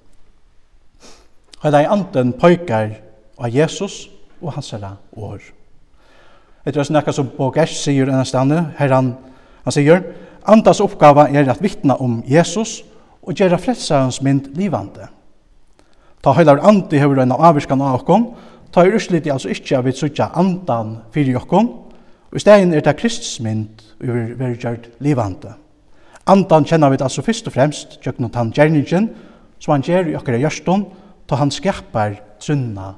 Høyla 1.62 1.84
i 1.84 1.88
andan 1.92 2.32
pojkar 2.32 2.96
av 3.38 3.54
Jesus 3.54 4.08
og 4.40 4.54
hans 4.56 4.72
herra 4.74 4.96
år. 5.12 5.40
Etter 6.66 6.82
er 6.82 7.04
det 7.06 7.14
som 7.14 7.30
Bogesh 7.36 7.78
sier 7.78 8.10
enn 8.10 8.26
stande, 8.28 8.66
her 8.76 8.92
han, 8.92 9.14
han 9.64 9.72
sier, 9.72 10.02
andas 10.48 10.80
oppgava 10.80 11.28
er 11.28 11.48
at 11.50 11.62
vittna 11.62 11.96
om 12.00 12.20
Jesus 12.26 12.80
og 13.22 13.36
gjera 13.36 13.58
frelsarens 13.60 14.20
mynd 14.24 14.52
livande. 14.56 15.08
Ta 16.20 16.34
heilar 16.36 16.60
andi 16.66 17.00
hefur 17.00 17.20
enn 17.22 17.32
avviskan 17.32 17.80
av 17.80 18.00
okkom, 18.00 18.26
ta 18.72 18.84
er 18.84 18.94
ursliti 18.96 19.32
altså 19.32 19.50
ikkje 19.52 19.78
av 19.78 19.86
vi 19.86 19.94
sutja 19.96 20.30
andan 20.36 20.98
fyrir 21.14 21.40
okkom, 21.40 21.70
og 22.30 22.36
i 22.36 22.42
stegin 22.42 22.74
er 22.74 22.84
det 22.84 22.96
Kristus 23.00 23.40
mynd 23.42 23.82
over 24.02 24.34
vergjard 24.38 24.86
livande. 25.02 25.56
Andan 26.30 26.66
kjenner 26.68 26.92
vi 26.92 27.00
altså 27.02 27.24
fyrst 27.26 27.48
og 27.48 27.56
fremst 27.56 27.98
gjøknum 28.04 28.30
han 28.34 28.52
gjerningen, 28.54 29.10
som 29.58 29.74
han 29.74 29.84
gjer 29.84 30.12
i 30.12 30.16
okkara 30.16 30.38
gjørston, 30.40 30.86
ta 31.26 31.40
han 31.40 31.50
skapar 31.50 32.20
trunna 32.40 32.94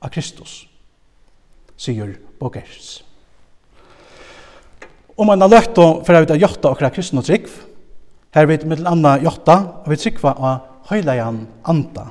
av 0.00 0.12
Kristus, 0.14 0.64
sier 1.76 2.14
Bogers. 2.38 3.07
Om 5.18 5.26
man 5.26 5.42
har 5.42 5.50
løtt 5.50 5.78
å 5.82 5.88
føre 6.06 6.22
ut 6.22 6.30
av 6.30 6.38
hjotta 6.38 6.70
okra 6.70 6.92
kristne 6.94 7.24
trygg, 7.26 7.48
her 8.36 8.46
vet 8.46 8.62
vi 8.62 8.76
til 8.76 8.86
anna 8.86 9.16
jotta, 9.18 9.56
og 9.82 9.90
vi 9.90 9.98
tryggva 9.98 10.34
av 10.38 10.90
høyleian 10.92 11.40
anta. 11.66 12.04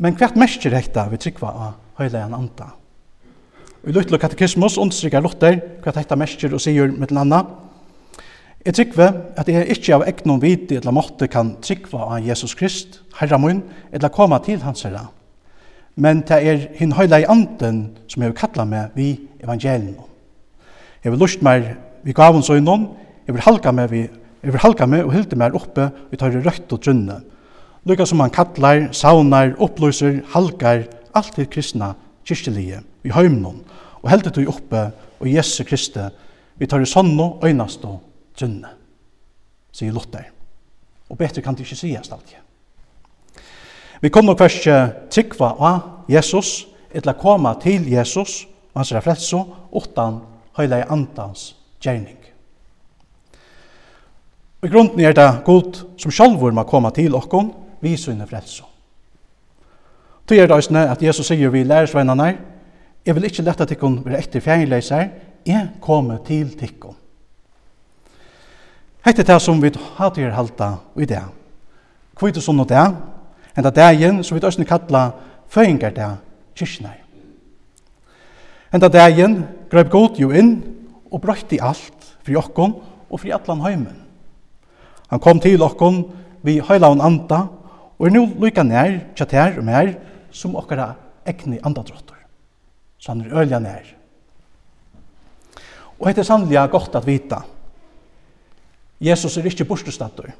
Men 0.00 0.16
hvert 0.16 0.38
mersker 0.40 0.72
hekta 0.72 1.04
vi 1.10 1.20
tryggva 1.20 1.50
av 1.52 1.74
høyleian 2.00 2.32
anta? 2.38 2.70
Vi 3.82 3.90
i 3.90 3.98
til 3.98 4.18
katekismus 4.22 4.78
understrykker 4.78 5.20
Luther 5.20 5.58
hvert 5.82 5.98
hekta 5.98 6.16
mersker 6.16 6.54
og 6.54 6.62
sier 6.62 6.88
med 6.88 7.12
til 7.12 7.20
anna, 7.20 7.44
Jeg 8.64 8.74
tryggva 8.74 9.08
at 9.36 9.48
jeg 9.50 9.74
ikke 9.74 9.94
av 9.96 10.04
egnom 10.06 10.38
viti 10.38 10.76
eller 10.76 10.94
måtte 10.94 11.26
kan 11.26 11.56
tryggva 11.58 12.04
av 12.14 12.22
Jesus 12.22 12.54
Krist, 12.54 13.00
Herra 13.18 13.34
mun, 13.38 13.64
eller 13.90 14.08
koma 14.08 14.38
til 14.38 14.62
hans 14.62 14.84
herra. 14.86 15.08
Men 15.96 16.22
det 16.22 16.38
er 16.38 16.68
hinn 16.78 16.94
høyla 16.94 17.24
anten 17.26 17.88
som 18.06 18.22
jeg 18.22 18.30
vil 18.30 18.38
kalla 18.38 18.64
meg 18.64 18.94
vi 18.94 19.08
evangelium. 19.42 20.11
Jeg 21.02 21.12
vil 21.12 21.18
lust 21.22 21.42
meg 21.42 21.74
vi 22.02 22.14
gavens 22.14 22.50
øynene, 22.50 22.88
jeg 23.26 23.34
vil 23.34 23.42
halka 23.42 23.70
meg, 23.70 23.90
vi, 23.90 24.06
jeg 24.42 24.52
vil 24.54 24.62
halka 24.62 24.86
meg 24.86 25.04
og 25.06 25.12
hilde 25.14 25.38
meg 25.38 25.54
oppe 25.54 25.88
og 25.90 26.18
tar 26.18 26.34
rødt 26.34 26.72
og 26.74 26.82
trunne. 26.82 27.20
Lykka 27.86 28.06
som 28.06 28.22
han 28.22 28.30
kallar, 28.30 28.88
saunar, 28.94 29.54
opplyser, 29.62 30.20
halkar, 30.34 30.86
alt 31.14 31.34
til 31.34 31.48
kristna 31.50 31.92
kyrkjelige 32.26 32.80
vi 33.02 33.10
høymnon 33.14 33.62
og 34.02 34.10
heldet 34.10 34.34
du 34.36 34.46
oppe 34.50 34.90
og 35.20 35.30
Jesu 35.30 35.64
Kristi 35.66 36.04
vi 36.58 36.66
tar 36.66 36.82
i 36.82 36.86
sonno 36.86 37.38
øynast 37.42 37.84
og 37.86 38.00
trunne, 38.38 38.68
sier 39.72 39.92
Luther. 39.94 40.28
Og 41.10 41.18
betre 41.18 41.42
kan 41.42 41.56
det 41.56 41.64
ikke 41.66 41.78
sies 41.78 42.12
alltid. 42.12 42.38
Vi 44.02 44.10
kommer 44.10 44.38
først 44.38 44.66
tryggva 45.10 45.52
av 45.58 45.80
Jesus, 46.10 46.66
etla 46.92 47.14
koma 47.18 47.54
til 47.62 47.86
Jesus 47.90 48.44
og 48.72 48.82
hans 48.82 48.92
frelso 49.04 49.42
utan 49.72 50.20
heila 50.58 50.82
i 50.82 50.88
andans 50.88 51.52
gjerning. 51.82 52.18
Og 54.62 54.68
i 54.68 54.70
grunden 54.70 55.00
er 55.00 55.14
det 55.16 55.42
god 55.44 55.80
som 55.98 56.12
sjalvor 56.14 56.54
må 56.54 56.62
koma 56.68 56.92
til 56.94 57.14
okkon, 57.18 57.50
vi 57.82 57.96
sunne 57.98 58.28
frelso. 58.30 58.68
Tog 60.26 60.38
er 60.38 60.46
det 60.46 60.54
òsne 60.54 60.84
at 60.86 61.02
Jesus 61.02 61.26
sier 61.26 61.50
vi 61.50 61.64
lærersvennerne, 61.66 62.36
jeg 63.02 63.14
vil 63.16 63.26
ikke 63.26 63.42
lette 63.42 63.66
tikkun 63.66 63.98
være 64.04 64.20
etter 64.22 64.40
fjernleiser, 64.40 65.08
jeg 65.46 65.68
kommer 65.82 66.20
til 66.22 66.52
tikkun. 66.58 66.94
Hette 69.02 69.26
det 69.26 69.40
som 69.42 69.58
vi 69.62 69.72
har 69.96 70.12
til 70.14 70.30
halta 70.30 70.76
i 70.94 71.08
det. 71.10 71.24
Kvitt 72.14 72.38
og 72.38 72.44
sånn 72.44 72.62
og 72.62 72.68
det, 72.70 72.84
enda 73.58 73.72
dagen 73.74 74.22
som 74.22 74.38
vi 74.38 74.46
òsne 74.46 74.68
kalla 74.68 75.08
føyngar 75.50 75.90
det, 75.96 76.10
kyrkjene. 76.54 76.94
Enda 78.72 78.88
dagen 78.88 79.40
greip 79.72 79.88
god 79.92 80.18
jo 80.20 80.28
inn 80.36 80.58
og 81.08 81.20
brøytti 81.22 81.58
alt 81.64 82.08
fri 82.22 82.36
okkon 82.36 82.74
og 83.08 83.20
fri 83.20 83.32
allan 83.32 83.64
heimen. 83.64 83.96
Han 85.08 85.20
kom 85.20 85.40
til 85.40 85.62
okkon 85.64 86.02
vi 86.44 86.58
heilaun 86.60 87.00
anda 87.00 87.46
og 87.98 88.08
er 88.08 88.14
nu 88.14 88.26
lykka 88.42 88.64
nær, 88.66 88.98
tjater 89.16 89.58
og 89.60 89.64
mer 89.64 89.94
som 90.34 90.56
okkara 90.58 90.90
egni 91.28 91.60
andadrottor. 91.62 92.18
Så 92.98 93.12
han 93.12 93.24
er 93.24 93.36
ølja 93.42 93.60
nær. 93.62 93.86
Og 96.00 96.08
hette 96.08 96.24
er 96.24 96.26
sannlega 96.26 96.66
godt 96.66 96.96
at 96.98 97.06
vita. 97.06 97.42
Jesus 99.02 99.36
er 99.38 99.46
ikkje 99.46 99.66
bortestadur. 99.68 100.32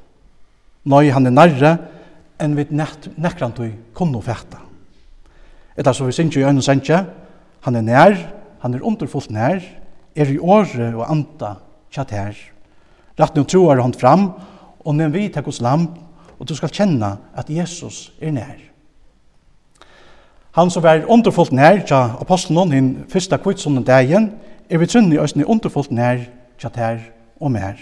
Nei, 0.91 1.07
han 1.15 1.27
er 1.27 1.35
nærre 1.35 1.73
enn 2.43 2.55
vi 2.57 2.65
nekrantui 2.75 3.71
kunne 3.95 4.21
fætta. 4.23 4.59
Etter 5.77 5.95
så 5.95 6.05
vi 6.05 6.15
synes 6.15 6.35
jo 6.35 6.43
i 6.43 6.47
øynene 6.47 6.63
sendtje, 6.63 6.99
han 7.63 7.75
er 7.79 7.85
nær, 7.87 8.17
han 8.63 8.73
er 8.73 8.83
underfullt 8.87 9.31
nær, 9.31 9.59
er 10.15 10.29
i 10.31 10.39
åre 10.39 10.93
og 10.95 11.03
anda 11.11 11.57
kjatt 11.91 12.13
her. 12.15 12.37
Ratt 13.19 13.35
nu 13.35 13.43
troar 13.43 13.81
han 13.83 13.93
fram, 13.93 14.29
og 14.79 14.95
nevn 14.95 15.13
vi 15.13 15.27
tar 15.29 15.43
hos 15.43 15.59
lam, 15.61 15.89
og 16.39 16.47
du 16.47 16.55
skal 16.55 16.71
kjenne 16.71 17.09
at 17.35 17.49
Jesus 17.51 18.13
er 18.21 18.31
nær. 18.31 18.61
Han 20.55 20.69
som 20.71 20.83
var 20.85 21.03
underfullt 21.11 21.51
nær 21.51 21.81
tja 21.83 22.15
apostelen 22.21 22.71
hin 22.71 22.87
fyrsta 23.11 23.39
kvitsunnen 23.41 23.83
dagen, 23.83 24.31
er 24.69 24.79
vi 24.79 24.87
trunni 24.87 25.19
òsni 25.19 25.43
underfullt 25.43 25.91
nær 25.91 26.23
kjatt 26.61 26.79
her 26.79 27.01
og 27.41 27.51
mer. 27.51 27.75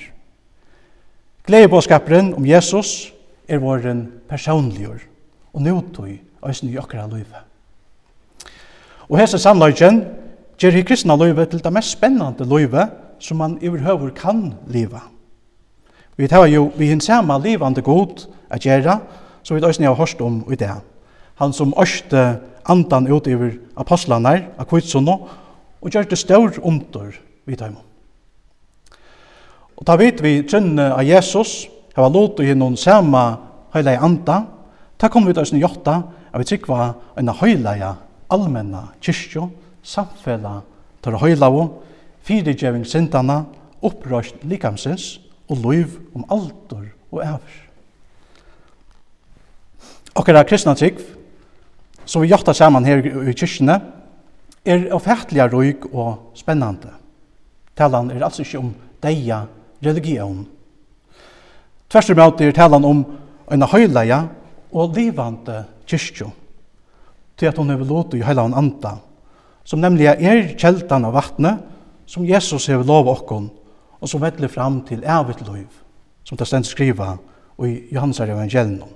Gleibåskaperen 1.45 2.33
om 2.33 2.45
Jesus 2.45 3.11
er 3.47 3.61
våren 3.61 4.07
personligur, 4.29 4.97
og 5.53 5.61
nøytøy 5.61 6.17
òsni 6.41 6.73
i 6.73 6.81
okkara 6.81 7.05
løyve. 7.11 7.45
Og 9.11 9.19
hese 9.19 9.37
sannløyken, 9.37 10.01
gjør 10.61 10.75
hi 10.77 10.83
kristna 10.85 11.15
løyve 11.17 11.47
til 11.49 11.61
det 11.63 11.73
mest 11.73 11.95
spennande 11.95 12.45
løyve 12.45 12.85
som 13.21 13.39
man 13.41 13.57
overhøver 13.57 14.11
kan 14.13 14.51
leva. 14.69 15.01
Vi 16.17 16.27
tar 16.29 16.45
jo 16.51 16.67
vi 16.77 16.91
hins 16.91 17.07
samme 17.09 17.39
livande 17.41 17.81
god 17.81 18.27
a 18.49 18.59
gjøre, 18.61 18.99
som 19.43 19.57
vi 19.57 19.63
også 19.63 19.83
har 19.83 19.97
hørt 19.97 20.21
om 20.21 20.43
i 20.51 20.55
det. 20.55 20.69
Han 21.35 21.53
som 21.53 21.73
øste 21.81 22.39
andan 22.69 23.07
ut 23.07 23.27
over 23.27 23.55
apostlene 23.75 24.35
av 24.57 24.67
kvitsunno, 24.69 25.15
og 25.81 25.89
gjør 25.89 26.09
det 26.09 26.17
stør 26.17 26.59
under 26.61 27.15
vi 27.45 27.55
tar 27.55 27.71
imot. 27.71 27.87
Og 29.77 29.87
da 29.87 29.95
vet 29.97 30.21
vi 30.21 30.43
trønne 30.45 30.91
av 30.93 31.01
Jesus, 31.01 31.65
hava 31.95 32.09
lot 32.13 32.39
i 32.39 32.53
noen 32.53 32.77
sama 32.77 33.23
høyla 33.73 33.97
anda, 33.97 34.43
ta 34.97 35.09
kom 35.09 35.25
vi 35.25 35.33
døysni 35.33 35.63
jotta, 35.63 36.03
at 36.29 36.37
vi 36.37 36.45
trykva 36.45 36.93
en 37.17 37.33
høyla 37.33 37.73
i 37.79 37.87
allmenna 38.29 38.91
kyrkjo, 39.01 39.49
samfella 39.83 40.61
tar 41.01 41.17
høylavu, 41.21 41.65
fyrigjeving 42.25 42.85
sindana, 42.85 43.45
upprøst 43.81 44.43
likamsins 44.45 45.15
og 45.49 45.63
loiv 45.63 45.97
om 46.15 46.25
altor 46.29 46.85
og 47.11 47.23
æver. 47.25 47.57
Okkara 50.15 50.43
kristna 50.43 50.75
trygg, 50.75 50.99
som 52.05 52.21
vi 52.21 52.29
jottar 52.29 52.53
saman 52.57 52.85
her 52.85 53.01
i 53.01 53.33
kyrkjene, 53.33 53.79
er 54.65 54.89
ofertliga 54.93 55.47
røyk 55.49 55.87
og 55.91 56.35
spennande. 56.37 56.91
Talan 57.77 58.11
er 58.11 58.25
altså 58.25 58.43
ikke 58.45 58.59
om 58.59 58.73
deia 59.01 59.45
religion. 59.81 60.43
Tvers 61.89 62.09
om 62.09 62.19
er 62.19 62.51
talan 62.51 62.85
om 62.85 63.05
en 63.51 63.67
høyleia 63.67 64.27
og 64.71 64.95
livande 64.95 65.63
kyrkjo, 65.87 66.29
til 67.37 67.49
at 67.49 67.57
hun 67.57 67.71
er 67.71 67.81
låt 67.81 68.13
i 68.13 68.21
høyla 68.21 68.45
anta, 68.55 68.99
som 69.67 69.81
nemlig 69.81 70.09
er 70.11 70.47
kjeltan 70.57 71.05
av 71.07 71.15
vattnet, 71.15 71.61
som 72.09 72.25
Jesus 72.27 72.67
hever 72.67 72.87
lov 72.87 73.09
okkon, 73.11 73.49
og 74.01 74.09
som 74.09 74.21
vettler 74.23 74.51
fram 74.51 74.81
til 74.87 75.03
evigt 75.05 75.45
liv, 75.47 75.69
som 76.25 76.37
det 76.37 76.47
stendt 76.49 76.69
skriva 76.69 77.15
i 77.61 77.75
Johannes 77.93 78.19
evangelion. 78.23 78.89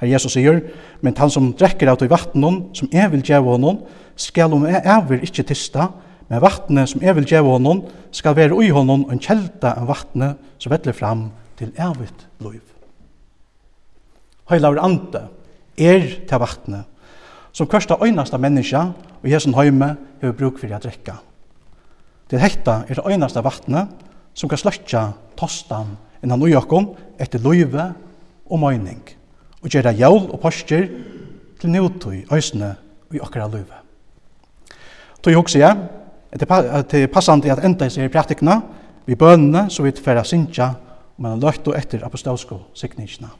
Her 0.00 0.10
Jesus 0.12 0.36
sier, 0.36 0.60
men 1.00 1.16
han 1.16 1.32
som 1.32 1.52
drekker 1.56 1.88
av 1.88 1.98
til 2.00 2.10
vattnet, 2.12 2.68
som 2.76 2.90
jeg 2.92 3.10
vil 3.12 3.24
gjøre 3.24 3.46
honom, 3.48 3.80
skal 4.16 4.52
om 4.52 4.66
jeg 4.68 4.82
ever 4.84 5.24
ikke 5.24 5.44
tista, 5.48 5.90
men 6.28 6.42
vattnet 6.42 6.90
som 6.90 7.02
jeg 7.04 7.16
vil 7.16 7.28
gjøre 7.28 7.56
honom, 7.56 7.82
skal 8.14 8.36
være 8.36 8.56
ui 8.56 8.68
honom 8.74 9.06
en 9.12 9.20
kjelda 9.22 9.76
av 9.80 9.88
vattnet 9.90 10.40
som 10.60 10.72
vettler 10.72 10.96
fram 10.96 11.28
til 11.56 11.72
evigt 11.80 12.26
liv. 12.44 12.62
Høylaur 14.50 14.78
ante 14.84 15.26
er 15.76 16.04
til 16.28 16.42
vattnet, 16.42 16.84
som 17.56 17.68
kørsta 17.68 17.96
øynasta 18.04 18.36
menneska 18.36 18.82
og 19.22 19.28
hesen 19.32 19.54
høyme 19.56 19.94
hefur 20.20 20.36
bruk 20.36 20.58
fyrir 20.60 20.76
a 20.76 20.80
drekka. 20.82 21.14
Til 22.28 22.42
hekta 22.42 22.82
er 22.84 22.98
det 22.98 23.06
øynasta 23.06 23.40
vatne 23.40 23.86
som 24.36 24.50
kan 24.50 24.60
sløtja 24.60 25.06
tostan 25.38 25.96
innan 26.22 26.42
ujakom 26.42 26.90
etter 27.18 27.40
løyve 27.40 27.92
og 28.50 28.60
møyning 28.60 29.00
og 29.62 29.70
gjerra 29.72 29.94
jævl 29.96 30.28
og 30.30 30.40
postjer 30.40 30.88
til 31.60 31.72
nøytøy 31.72 32.26
øysene 32.32 32.74
i 33.14 33.20
okkara 33.20 33.48
løyve. 33.48 33.80
Tøy 35.22 35.34
hugsa 35.34 35.58
jeg, 35.58 35.76
at 36.32 36.90
det 36.90 37.02
er 37.02 37.12
passande 37.12 37.50
at 37.50 37.64
enda 37.64 37.88
seg 37.88 38.04
i 38.04 38.12
praktikna, 38.12 38.60
vi 39.06 39.14
bønene 39.14 39.70
så 39.70 39.82
vi 39.82 39.94
tverra 39.96 40.24
sinja 40.24 40.74
men 41.16 41.30
han 41.32 41.44
og 41.44 41.76
etter 41.76 42.04
apostolsko 42.04 42.58
sikningsna. 42.76 43.30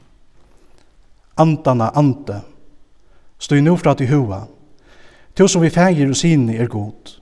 Antana 1.37 1.91
ante, 1.95 2.41
stod 3.39 3.63
nu 3.63 3.77
fra 3.77 3.95
til 3.95 4.09
hua. 4.09 4.47
Tu 5.37 5.49
som 5.49 5.63
vi 5.63 5.71
fægir 5.71 6.09
og 6.09 6.17
sine 6.17 6.57
er 6.57 6.67
god. 6.67 7.21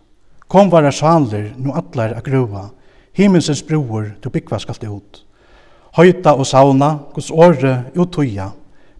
Kom 0.49 0.71
vare 0.71 0.93
saler 0.93 1.51
nu 1.57 1.73
atlar 1.75 2.15
a 2.15 2.21
grua. 2.21 2.69
Himmelsens 3.13 3.63
broer 3.63 4.15
du 4.25 4.31
byggva 4.31 4.59
skalt 4.59 4.85
ut. 4.85 5.25
Høyta 5.97 6.35
og 6.35 6.47
sauna, 6.47 6.99
gos 7.15 7.31
åre 7.31 7.85
uttøya. 7.97 8.51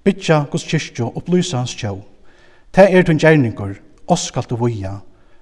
Bytja 0.05 0.45
gos 0.51 0.65
kyrkjo 0.65 1.13
og 1.15 1.25
blysa 1.25 1.57
hans 1.57 1.75
tjau. 1.75 2.01
Ta 2.73 2.89
er 2.91 3.03
tun 3.03 3.19
gjerningur, 3.19 3.75
oss 4.07 4.29
skal 4.29 4.47
du 4.51 4.57
voia. 4.57 4.99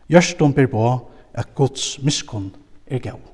Gjørstum 0.08 0.52
ber 0.52 0.66
på 0.66 0.86
at 1.34 1.54
Guds 1.54 1.98
miskunn 2.02 2.52
er 2.86 2.98
gau. 2.98 3.31